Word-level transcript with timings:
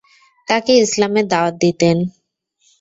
তাকে 0.47 0.71
ইসলামের 0.77 1.25
দাওয়াত 1.27 1.55
দিতেন। 1.61 1.97